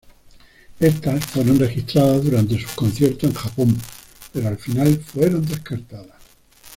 [0.79, 3.77] Estas fueron registradas durante sus conciertos en Japón,
[4.33, 6.17] pero al final fueron descartadas.